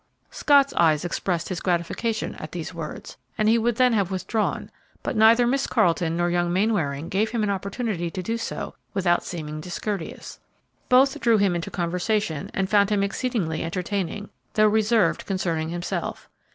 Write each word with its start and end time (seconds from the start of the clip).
Scott's 0.31 0.73
eyes 0.73 1.05
expressed 1.05 1.49
his 1.49 1.59
gratification 1.59 2.33
at 2.39 2.53
these 2.53 2.73
words, 2.73 3.17
and 3.37 3.47
he 3.47 3.59
would 3.59 3.75
then 3.75 3.93
have 3.93 4.09
withdrawn, 4.09 4.71
but 5.03 5.15
neither 5.15 5.45
Miss 5.45 5.67
Carleton 5.67 6.17
nor 6.17 6.31
young 6.31 6.51
Mainwaring 6.51 7.07
gave 7.07 7.29
him 7.29 7.43
an 7.43 7.51
opportunity 7.51 8.09
to 8.09 8.23
do 8.23 8.35
so 8.35 8.73
without 8.95 9.23
seeming 9.23 9.61
discourteous. 9.61 10.39
Both 10.89 11.19
drew 11.19 11.37
him 11.37 11.53
into 11.53 11.69
conversation 11.69 12.49
and 12.51 12.67
found 12.67 12.89
him 12.89 13.03
exceedingly 13.03 13.63
entertaining, 13.63 14.31
though 14.55 14.69
reserved 14.69 15.27
concerning 15.27 15.69
himself. 15.69 16.27